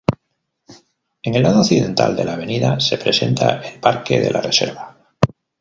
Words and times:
En 1.21 1.35
el 1.35 1.43
lado 1.43 1.59
occidental 1.59 2.15
de 2.15 2.25
la 2.25 2.33
avenida 2.33 2.79
se 2.79 2.97
presenta 2.97 3.61
el 3.61 3.79
Parque 3.79 4.19
de 4.19 4.31
la 4.31 4.41
Reserva. 4.41 4.97